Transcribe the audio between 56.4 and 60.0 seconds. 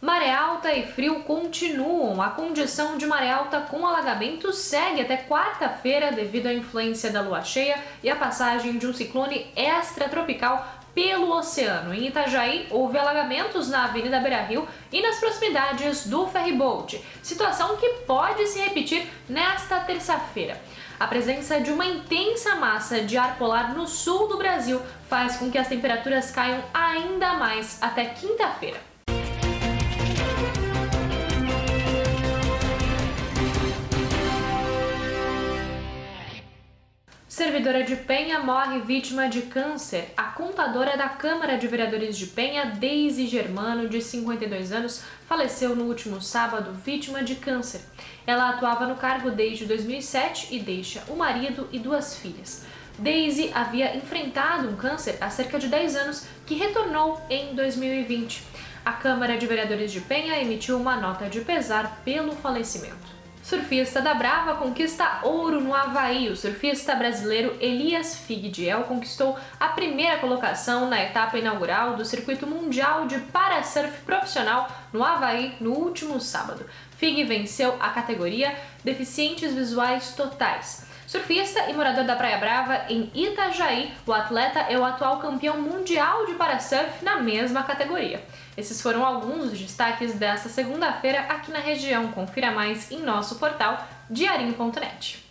que retornou em 2020. A Câmara de Vereadores de